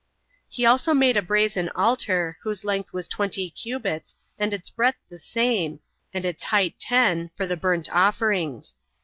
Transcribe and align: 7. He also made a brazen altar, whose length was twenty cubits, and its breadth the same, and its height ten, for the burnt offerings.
7. 0.45 0.45
He 0.49 0.65
also 0.65 0.95
made 0.95 1.15
a 1.15 1.21
brazen 1.21 1.69
altar, 1.75 2.35
whose 2.41 2.65
length 2.65 2.91
was 2.91 3.07
twenty 3.07 3.51
cubits, 3.51 4.15
and 4.39 4.51
its 4.51 4.71
breadth 4.71 4.97
the 5.09 5.19
same, 5.19 5.79
and 6.11 6.25
its 6.25 6.41
height 6.45 6.73
ten, 6.79 7.29
for 7.37 7.45
the 7.45 7.55
burnt 7.55 7.87
offerings. 7.93 8.75